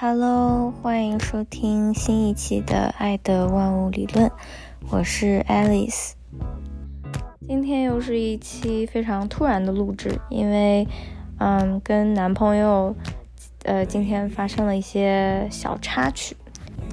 [0.00, 4.26] Hello，欢迎收听新一期的《爱的万物理论》，
[4.90, 6.14] 我是 Alice。
[7.46, 10.88] 今天又是一期非常突然的录制，因为，
[11.38, 12.92] 嗯，跟男朋友，
[13.62, 16.36] 呃，今天发生了一些小插曲。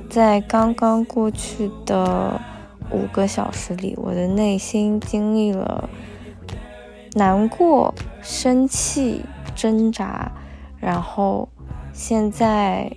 [0.07, 2.39] 在刚刚过去的
[2.91, 5.89] 五个小时里，我的内心经历了
[7.13, 10.31] 难过、生气、挣扎，
[10.79, 11.49] 然后。
[11.93, 12.91] 现在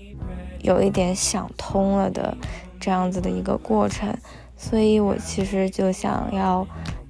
[0.62, 2.36] 有一点想通了的
[2.80, 4.16] 这样子的一个过程，
[4.56, 6.66] 所以我其实就想要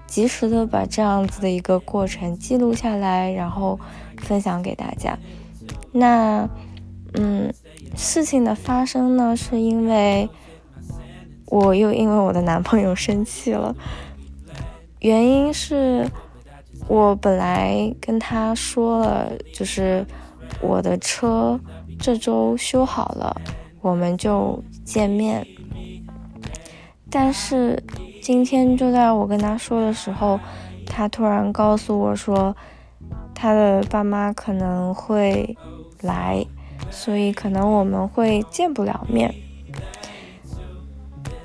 [0.07, 3.79] 及时的把这样子的一个过程记录下来，然后
[4.19, 5.19] 分享给大家。
[5.93, 6.49] 那，
[7.15, 7.53] 嗯，
[7.97, 10.29] 事情的发生呢，是因为
[11.47, 13.75] 我又因为我的男朋友生气了，
[15.01, 16.09] 原因是
[16.89, 20.05] 我本来跟他说了，就是
[20.61, 21.59] 我的车。
[21.97, 23.41] 这周修好了，
[23.81, 25.47] 我们就见面。
[27.09, 27.81] 但是
[28.21, 30.39] 今天就在我跟他说的时候，
[30.85, 32.55] 他突然告诉我说，
[33.33, 35.57] 他的爸妈可能会
[36.03, 36.45] 来，
[36.91, 39.33] 所以可能我们会见不了面。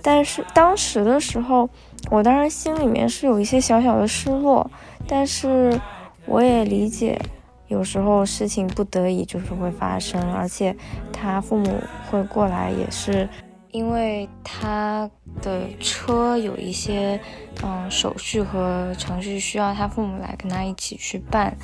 [0.02, 1.70] 但是当时的时候，
[2.10, 4.70] 我当然心里面是有一些小小的失落，
[5.08, 5.80] 但是
[6.26, 7.22] 我也理解。
[7.70, 10.76] 有时候事情不得已就是会发生，而且
[11.14, 13.30] 他父母会过来，也是
[13.72, 15.10] 因为他
[15.42, 17.22] 的车有一些
[17.64, 21.56] 嗯手续和程序需要他父母来跟他一起去办，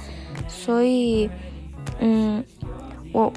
[0.48, 1.28] 所以
[2.00, 2.44] 嗯
[3.12, 3.34] 我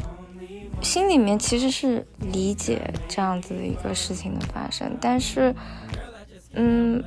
[0.82, 5.54] 心里面其实是理解这样子的一个事情的发生，但是
[6.52, 7.02] 嗯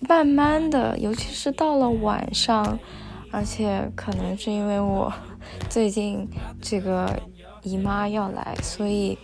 [0.00, 2.76] 慢慢的，尤其是到了晚上。
[3.30, 5.12] 而且可能是因为我
[5.68, 6.28] 最近
[6.60, 7.14] 这个
[7.62, 9.18] 姨妈要来，所以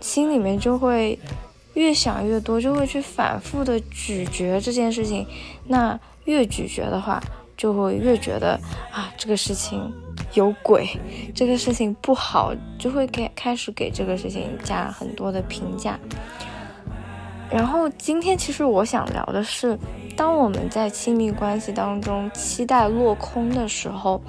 [0.00, 1.18] 心里面就会
[1.74, 5.26] 越想越多，就会去反复的咀嚼这件事情。
[5.66, 7.22] 那越咀嚼的话，
[7.56, 8.58] 就会越觉得
[8.92, 9.92] 啊，这个事情
[10.32, 10.88] 有鬼，
[11.34, 15.98] 这个事情不好，就会给开始给这个事情加很多的评价。
[17.50, 19.78] 然后今天其实我想聊的是。
[20.16, 24.22] 当我们在亲密关系当中期待落空的时候，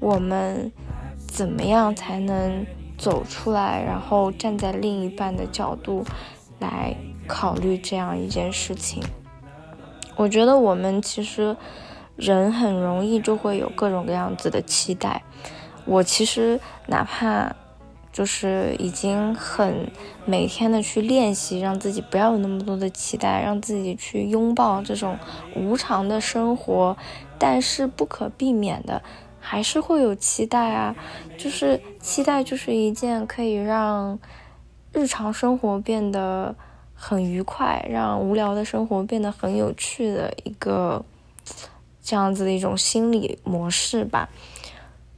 [0.00, 0.72] 我们
[1.26, 2.64] 怎么样才能
[2.96, 6.02] 走出来，然后站在另一半的角度
[6.58, 9.02] 来考虑这样一件事情？
[10.16, 11.54] 我觉得我们其实
[12.16, 15.22] 人很容易就会有各种各样子的期待。
[15.84, 17.54] 我其实哪怕。
[18.12, 19.90] 就是已经很
[20.24, 25.16] 每天的去练习，让自己不要有那么多的期待，让自己去拥抱这种
[25.54, 26.96] 无常的生活。
[27.38, 29.00] 但是不可避免的，
[29.38, 30.96] 还是会有期待啊。
[31.36, 34.18] 就是期待，就是一件可以让
[34.92, 36.56] 日常生活变得
[36.94, 41.04] 很愉快，让无聊的生活变得很有趣的一个
[42.02, 44.28] 这样子的一种心理模式吧。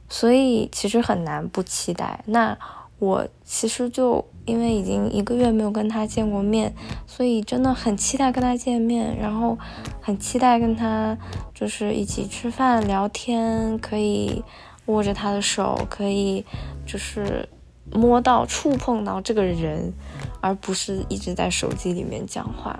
[0.07, 2.21] 所以其实很难不期待。
[2.25, 2.55] 那。
[3.01, 6.71] 我其实就因为已经一个月没有跟他见过面，
[7.07, 9.57] 所以真的很期待跟他见面，然后
[9.99, 11.17] 很期待跟他
[11.51, 14.43] 就是一起吃饭聊天，可以
[14.85, 16.45] 握着他的手，可以
[16.85, 17.49] 就是
[17.91, 19.91] 摸到、触碰到这个人，
[20.39, 22.79] 而不是一直在手机里面讲话，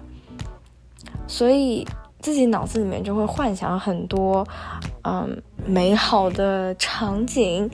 [1.26, 1.84] 所以
[2.20, 4.48] 自己脑子里面就会幻想很多
[5.04, 7.68] 嗯美好的场景。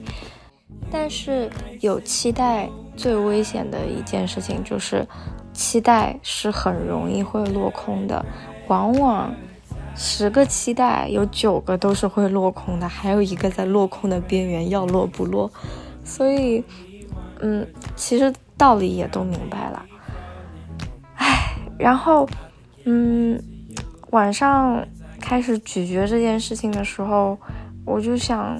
[0.90, 1.50] 但是
[1.80, 5.06] 有期待，最危险的一件事情就是，
[5.52, 8.24] 期待是很容易会落空的。
[8.68, 9.34] 往往
[9.94, 15.50] 十个期待有九个都是会落空的，还有一个在落空的边缘，要落不落。
[16.04, 16.64] 所以，
[17.40, 19.84] 嗯，其实道理也都明白了。
[21.16, 22.28] 唉，然后，
[22.84, 23.38] 嗯，
[24.10, 24.86] 晚上
[25.20, 27.36] 开始咀嚼这件事情的时候，
[27.84, 28.58] 我就想，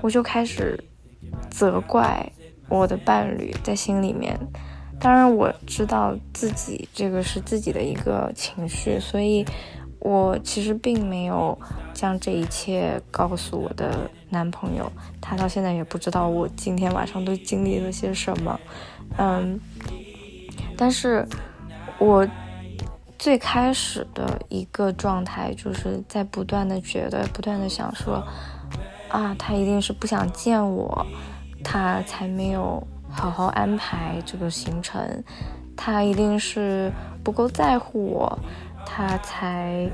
[0.00, 0.82] 我就开始。
[1.56, 2.30] 责怪
[2.68, 4.38] 我的伴侣在心里面，
[5.00, 9.42] 当然我知道自己这个是自己的一个情绪，所以
[10.00, 11.58] 我其实并没有
[11.94, 18.60] 将这一切告诉我的男朋友，他到现在也不知道我今天晚上都经历了些什么。
[19.16, 19.58] 嗯，
[20.76, 21.26] 但是
[21.98, 22.28] 我
[23.18, 28.22] 最开始的一个状态就是在不断的觉得，不断的想说，
[29.08, 31.06] 啊，他一定是不想见我。
[31.68, 32.80] 他才没有
[33.10, 35.02] 好好安排这个行程，
[35.76, 36.92] 他一定是
[37.24, 38.38] 不够在乎我，
[38.86, 39.90] 他才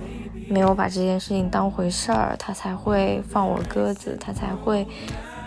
[0.50, 4.86] 没有把这件事情当回事儿，他才会放我鸽子，他才会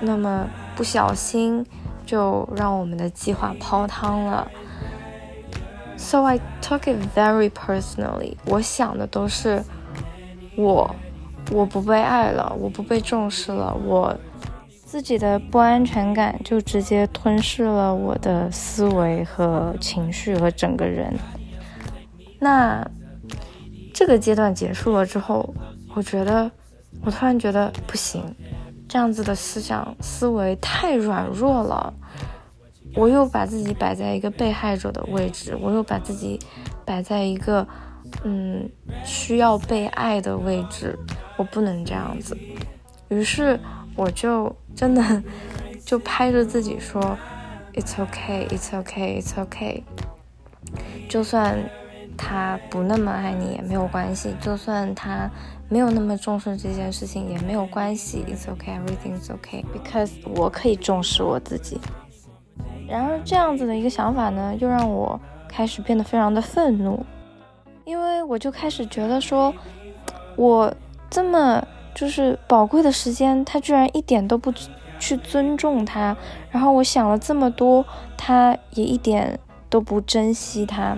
[0.02, 1.64] 那么不小心
[2.08, 4.50] 就让我们的计划泡汤了。
[5.96, 8.36] So I took it very personally。
[8.48, 9.62] 我想的都是
[10.58, 10.96] 我，
[11.52, 14.16] 我不被爱了，我不被重视了，我
[14.96, 21.14] 自己的不安全感就直接吞噬了我的思维和情绪和整个人。
[22.40, 22.90] 那
[23.94, 25.54] 这个阶段结束了之后，
[25.94, 26.50] 我觉得
[27.02, 28.24] 我突然觉得不行，
[28.88, 31.94] 这样子的思想思维太软弱了。
[32.96, 36.40] 我又把自己摆在一个被害者的位置，我又把自己
[36.86, 37.68] 摆在一个
[38.24, 38.70] 嗯
[39.04, 40.98] 需要被爱的位置，
[41.36, 42.38] 我不能这样子。
[43.10, 43.60] 于是
[43.96, 45.24] 我就真的
[45.86, 47.02] 就拍着自己说
[47.74, 49.84] ：“It's okay, it's okay, it's okay。”
[51.08, 51.58] 就算
[52.18, 55.30] 他不那么爱你也没有关系，就算他
[55.70, 61.80] 没有那么重视这件事情也没有关系，It's okay, everything's okay because 我可以重视我自己。
[62.88, 67.06] 然而，这样子的一个想法呢，又让我开始变得非常的愤怒，
[67.84, 69.54] 因为我就开始觉得说，
[70.36, 70.74] 我
[71.10, 71.66] 这么
[71.96, 74.54] 就是宝贵的时间，他居然一点都不
[75.00, 76.16] 去尊重他，
[76.52, 77.84] 然后我想了这么多，
[78.16, 79.40] 他也一点
[79.70, 80.96] 都不珍惜他，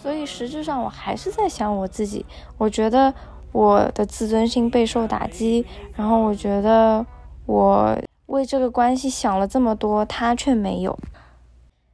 [0.00, 2.24] 所以实质上我还是在想我自己，
[2.58, 3.12] 我觉得
[3.50, 5.66] 我的自尊心备受打击，
[5.96, 7.04] 然后我觉得
[7.46, 7.98] 我。
[8.26, 10.98] 为这个关系想了这么多，他却没有。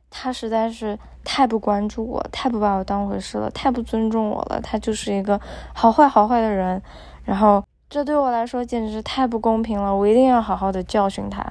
[0.09, 4.61] 他实在是太不关注我，太不把我当回事了，太不尊重我了。
[4.61, 5.41] 他就是一个
[5.75, 6.81] 好坏好坏的人。
[7.25, 11.43] 然后这对我来说简直太不公平了，我一定要好好的教训他。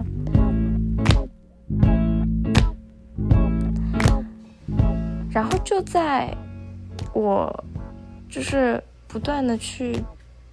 [5.31, 6.31] 然后就在
[7.13, 7.63] 我
[8.29, 9.99] 就是不断的去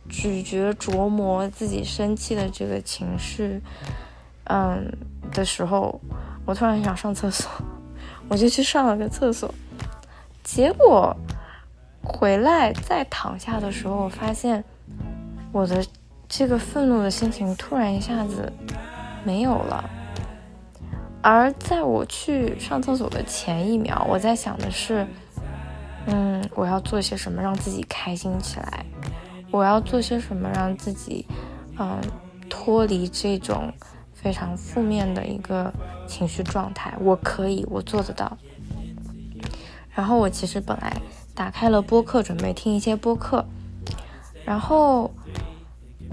[0.09, 3.61] 咀嚼琢磨自己生气的这个情绪。
[4.45, 4.91] 嗯
[5.33, 6.01] 的时候，
[6.45, 7.51] 我突然想上厕所，
[8.29, 9.53] 我就去上了个厕所。
[10.43, 11.15] 结果
[12.03, 14.63] 回来再躺下的时候，我发现
[15.55, 15.87] 我的
[16.29, 18.53] 这个愤怒的心情突然一下子
[19.25, 19.89] 没有了。
[21.23, 25.07] 而在我去上厕所的前一秒，我在想的是，
[26.07, 28.85] 嗯，我要做些什么让自己开心起来？
[29.53, 31.25] 我要做些什么让自己，
[31.79, 32.01] 嗯，
[32.51, 33.73] 脱离这种。
[34.13, 35.71] 非常负面的一个
[36.09, 38.39] 情绪状态，我可以，我做得到。
[39.91, 40.97] 然后我其实本来
[41.35, 43.45] 打开了播客，准备听一些播客，
[44.43, 45.11] 然后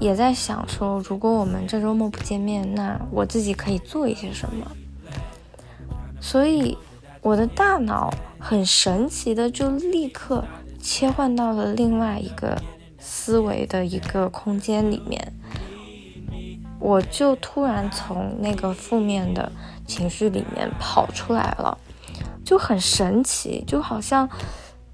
[0.02, 4.66] 也在想说，如果我们这周末不见面，那我自己可以做一些什么。
[6.20, 6.76] 所以
[7.22, 10.44] 我的大脑很神奇的就立刻
[10.82, 12.60] 切换到了另外一个
[12.98, 15.34] 思维的一个空间里面。
[16.80, 19.52] 我就突然从那个负面的
[19.86, 21.78] 情绪里面跑出来了，
[22.44, 24.28] 就很神奇，就好像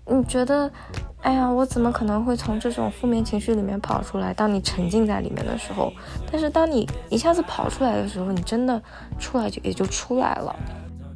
[0.06, 0.70] 你觉得，
[1.22, 4.34] 哎呀，我怎么可能会从这种负面情绪里面跑出来？
[4.34, 5.92] 当你沉浸在里面的时候，
[6.32, 8.82] 但是当你一下子跑出来的时候，你真的
[9.20, 10.56] 出来就也就出来了。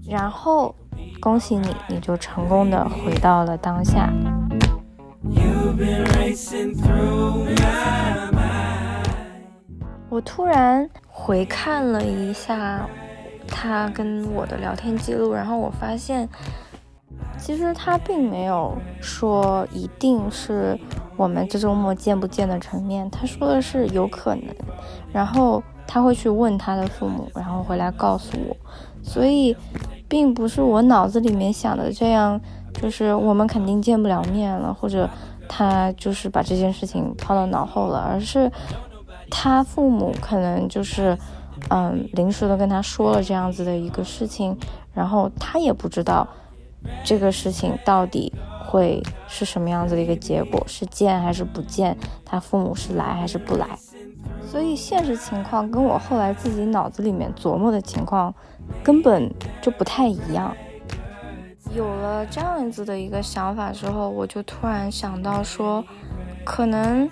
[0.10, 0.76] 然后
[1.22, 4.12] 恭喜你，你就成功的回到了当下。
[10.10, 12.86] 我突然回看了一下
[13.48, 16.28] 他跟我的聊天记录，然后我发现，
[17.42, 20.80] 其实他并没有说一定是
[21.18, 24.46] 我们这周末见不见的成面，他说的是有可能，
[25.12, 28.56] 然后他会去问他的父母，然后回来告诉我，
[29.02, 29.58] 所以
[30.08, 32.40] 并不是我脑子里面想的这样，
[32.80, 35.10] 就是我们肯定见不了面了，或者
[35.50, 38.50] 他就是把这件事情抛到脑后了，而是。
[39.34, 41.18] 他父母可能就是，
[41.70, 44.58] 嗯，临时的跟他说了这样子的一个事情，
[44.94, 46.28] 然后他也不知道
[47.04, 48.34] 这个事情到底
[48.66, 53.68] 会是什么样子的一个结果，是见还是不见，他父母是来还是不来，
[54.46, 58.34] 所以现实情况跟我后来自己脑子里面琢磨的情况
[58.84, 60.56] 根本就不太一样。
[61.76, 65.84] 有了这样子的一个想法之后，我就突然想到说，
[66.44, 67.10] 可能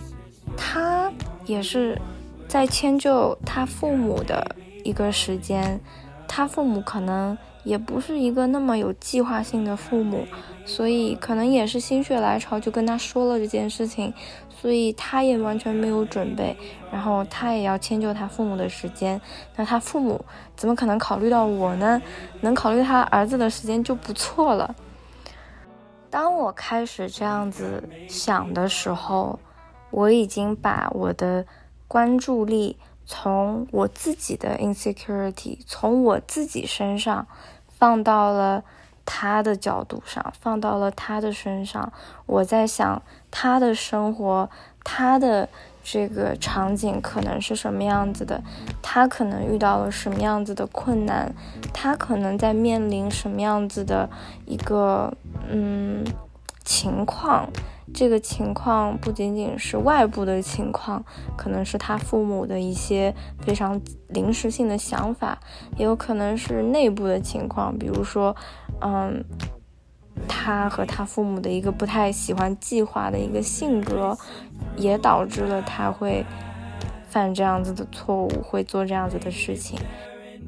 [0.55, 1.11] 他。
[1.45, 1.99] 也是
[2.47, 5.81] 在迁就他父母的一个时间，
[6.27, 10.25] 他父母可能也不是一个那么有计划性的父母，
[10.65, 14.13] 所以可能也是心血来潮就跟他说了这件事情，
[14.49, 16.55] 所以他也完全没有准备，
[16.91, 19.19] 然后他也要迁就他父母的时间，
[19.55, 20.23] 那他父母
[20.55, 22.01] 怎么可能考虑到我呢？
[22.41, 24.75] 能考虑他儿子的时间就不错了。
[26.09, 29.39] 当我开始这样子想的时候。
[29.91, 31.43] 我已经把我的
[31.87, 32.77] 关注力
[33.11, 37.25] 从我自己的 insecurity，从我自己身上
[37.67, 38.63] 放到了
[39.03, 41.91] 他的角度上，放到了他的身上。
[42.27, 43.01] 我在想
[43.31, 44.47] 他的生活，
[44.83, 45.49] 他的
[45.83, 48.43] 这个场景可能是什么样子的，
[48.83, 51.33] 他可能遇到了什么样子的困难，
[51.73, 54.07] 他可能在面临什么样子的
[54.45, 55.11] 一个
[55.49, 56.05] 嗯
[56.63, 57.49] 情况。
[57.93, 61.03] 这个情况不仅仅是外部的情况，
[61.35, 65.37] 可能是他父母的一些非常临时性的想法，
[65.77, 68.35] 也有可能是内部的情况，比如说，
[68.81, 69.23] 嗯，
[70.27, 74.17] 他和他父母的一个不太喜欢计划的一个性格，
[74.77, 76.25] 也导致了他会
[77.09, 79.77] 犯这样子的错误，会做这样子的事情。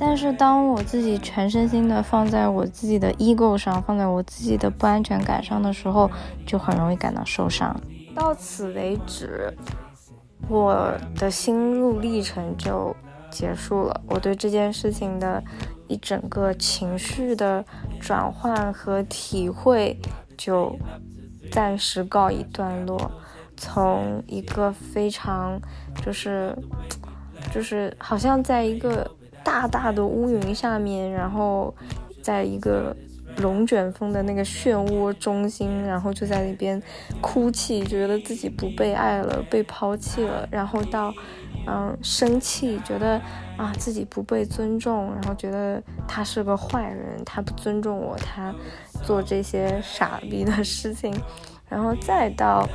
[0.04, 6.10] 但是当我自己全身心的放在我自己的 ego 上，放在我自己的不安全感上的时候，
[6.44, 7.80] 就很容易感到受伤。
[8.16, 9.56] 到此为止，
[10.50, 12.96] 我的心路历程就
[13.30, 14.02] 结束了。
[14.08, 15.44] 我对这件事情的
[15.88, 17.64] 一整个情绪的
[18.00, 19.96] 转换和体会
[20.36, 20.76] 就
[21.52, 23.12] 暂时告一段落。
[23.56, 25.62] 从一个非常
[26.04, 26.58] 就是
[27.54, 29.08] 就是好像在一个。
[29.44, 31.74] 大大的乌云下面，然后
[32.22, 32.96] 在一个
[33.38, 36.82] 龙卷风的那个漩涡中心，然后就在那边
[37.22, 41.14] 哭泣，觉得自己不被爱了，被抛弃了，然后到
[41.68, 43.20] 嗯生气，觉得
[43.58, 48.54] 啊自己不被尊重，然后觉得他是个坏人，他不尊重我，他
[49.04, 51.14] 做这些傻逼的事情，
[51.70, 52.68] 然后再到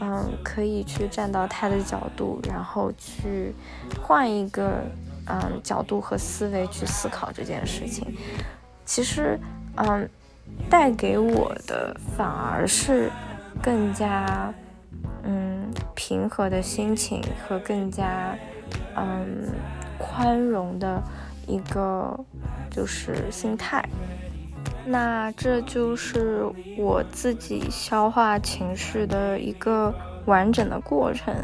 [0.00, 3.52] 嗯可以去站到他的角度，然后去
[4.00, 4.84] 换一个。
[5.26, 8.06] 嗯，角度和思维去思考这件事情，
[8.84, 9.40] 其实，
[9.76, 10.08] 嗯，
[10.68, 13.10] 带给我的反而是
[13.62, 14.52] 更加
[15.22, 18.36] 嗯平和的心情和更加
[18.96, 19.48] 嗯
[19.98, 21.02] 宽容的
[21.46, 22.14] 一个
[22.70, 23.82] 就是心态。
[24.84, 26.44] 那这就是
[26.76, 29.94] 我自己消化情绪的一个
[30.26, 31.34] 完整的过程。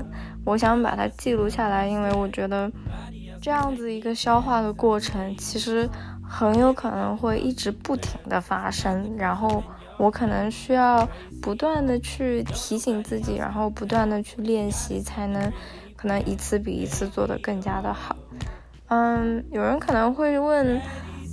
[0.44, 2.70] 我想把它记录下来，因为我觉得。
[3.40, 5.88] 这样子一个消化的过程，其实
[6.22, 9.62] 很有可能会一直不停的发生，然后
[9.98, 11.08] 我可能需要
[11.40, 15.50] 不断的去提醒自己，然后不断的去练习，才能
[15.96, 18.14] 可能一次比一次做得更加的好。
[18.88, 20.78] 嗯，有人可能会问，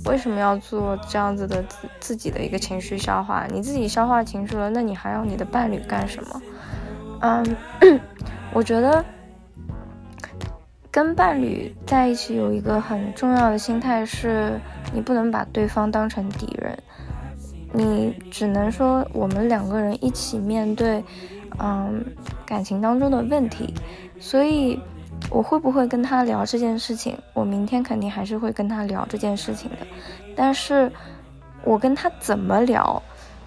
[0.06, 3.46] 为什么要做这样子的自自己的一个情绪消化？
[3.50, 6.42] 你自己消化情绪了，那你还要你的伴侣干什么？
[7.20, 7.56] 嗯，
[8.54, 9.04] 我觉得。
[10.90, 14.58] 跟伴侣在一起有一个很重要的心态是，
[14.92, 16.78] 你不能把对方当成敌人，
[17.72, 21.04] 你只能说我们两个人一起面对，
[21.58, 22.04] 嗯，
[22.46, 23.72] 感情当中的问题。
[24.18, 24.80] 所以，
[25.30, 27.16] 我会不会跟他聊这件事情？
[27.34, 29.76] 我明天肯定还是会跟他聊这件事情的。
[30.34, 30.90] 但是，
[31.62, 33.00] 我跟他怎么聊，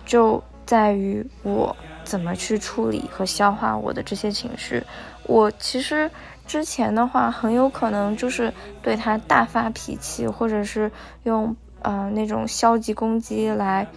[0.05, 4.83] 就在于我怎么去处理和消化我的这些情绪。
[5.23, 6.09] 我其实。
[6.47, 10.91] 之前的话，很有可能就是对他大发脾气，或者是
[11.23, 13.87] 用呃那种消极攻击来，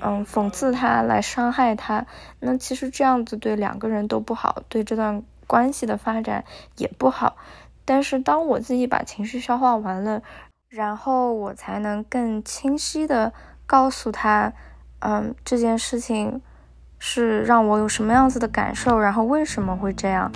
[0.00, 2.06] 嗯讽刺他，来伤害他。
[2.38, 6.44] 那其实这样子对两个人都不好，对这段关系的发展
[6.76, 7.36] 也不好。
[7.84, 10.22] 但是当我自己把情绪消化完了，
[10.68, 13.32] 然后我才能更清晰的
[13.66, 14.52] 告诉他，
[15.00, 16.40] 嗯这件事情
[17.08, 20.32] 是让我有什么样子的感受，然后为什么会这样，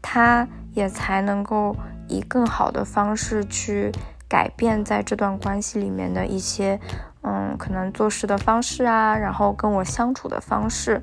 [0.00, 0.46] 他。
[0.74, 1.76] 也才能够
[2.08, 3.92] 以更好的方式去
[4.26, 6.80] 改变在这段关系里面的一些，
[7.20, 11.02] 嗯，可能做事的方式啊，然后跟我相处的方式，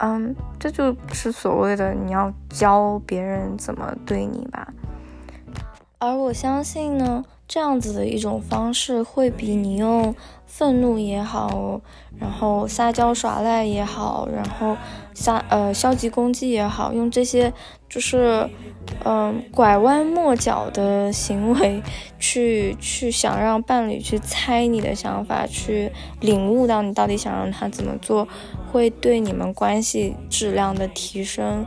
[0.00, 4.68] 嗯，这就是所谓的你要教别人怎么对你吧。
[5.98, 10.14] 而我相信呢，这样子的一种方式会比你用
[10.50, 11.80] 愤怒也好，
[12.18, 14.76] 然后撒娇耍赖也好，然后
[15.14, 17.52] 撒呃消极攻击也好，用这些
[17.88, 18.48] 就是。
[19.04, 21.80] 嗯，拐弯抹角的行为，
[22.18, 28.26] 去去想让伴侣去猜你的想法，去领悟到你到底想让他怎么做，
[28.72, 31.64] 会对你们关系质量的提升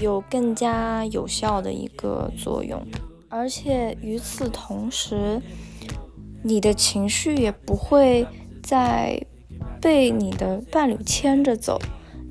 [0.00, 2.80] 有更加有效的一个作用。
[3.28, 5.42] 而且与此同时，
[6.44, 8.26] 你的情绪也不会
[8.62, 9.20] 再
[9.80, 11.80] 被你的伴侣牵着走。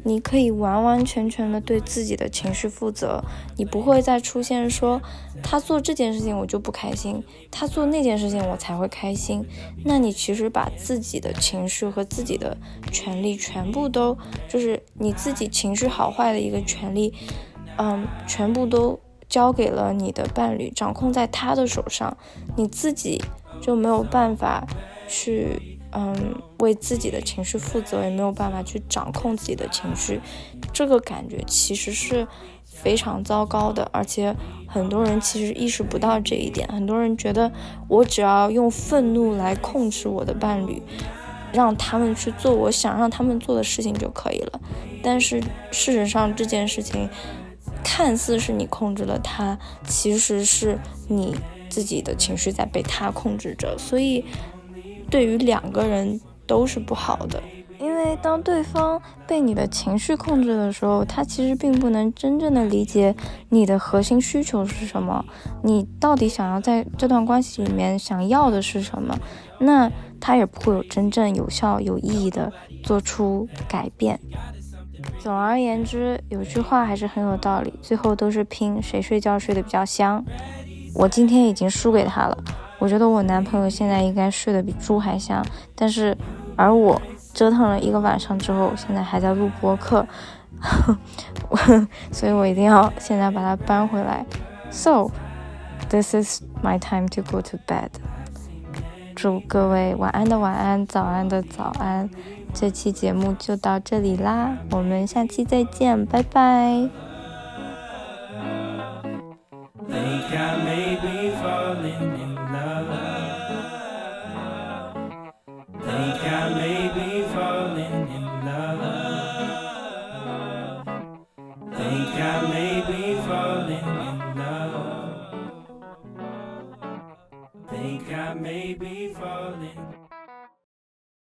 [0.06, 3.24] 你可以完完全全的对自己的情绪负责，
[3.56, 5.02] 你不会再出现说
[5.42, 9.46] 他做这件事情我就不开心，他做那件事情我才会开心。
[9.86, 12.58] 那你其实把自己的情绪和自己的
[12.92, 14.18] 权利全部都，
[14.50, 17.14] 就是你自己情绪好坏的一个权利，
[17.78, 22.18] 嗯，全部都交给了你的伴侣，掌控在他的手上，
[22.58, 23.24] 你自己
[23.64, 24.68] 就没有办法
[25.08, 30.20] 去，嗯，为自己的情绪负责，也没有办法去掌控自己的情绪，
[30.74, 32.28] 这个感觉其实是
[32.66, 34.36] 非常糟糕的，而且
[34.68, 37.50] 很多人其实意识不到这一点，很多人觉得
[37.88, 40.82] 我只要用愤怒来控制我的伴侣，
[41.54, 44.60] 让他们去做我想让他们做的事情就可以了，
[45.02, 45.42] 但是
[45.72, 47.10] 事实上这件事情。
[47.86, 50.80] 看似是你控制了他，其实是
[51.10, 51.36] 你
[51.74, 54.24] 自己的情绪在被他控制着，所以
[55.10, 57.42] 对于两个人都是不好的。
[57.80, 63.16] 因为当对方被你的情绪控制的时候，他其实并不能真正的理解
[63.50, 65.26] 你的核心需求是什么，
[65.64, 69.18] 你到底想要在这段关系里面想要的是什么，
[69.60, 72.54] 那他也不会有真正有效有意义的
[72.84, 74.20] 做出改变。
[75.20, 80.24] 总而言之，有句话还是很有道理，最后都是拼谁睡觉睡得比较香。
[80.94, 82.38] 我今天已经输给他了，
[82.80, 85.46] 我觉得我男朋友现在应该睡得比猪还香。
[85.76, 86.16] 但是，
[86.56, 87.02] 而我
[87.34, 90.06] 折腾了一个晚上之后，现在还在录播客，
[92.12, 94.26] 所以我一定要现在把它搬回来。
[94.70, 95.10] So,
[95.90, 97.90] this is my time to go to bed.
[99.16, 102.10] 祝各位晚安的晚安，早安的早安。
[102.54, 107.13] 这期节目就到这里啦，我们下期再见，拜拜。